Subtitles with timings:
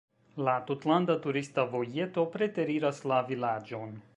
[0.45, 3.95] La tutlanda turista vojeto preteriras la vilaĝon.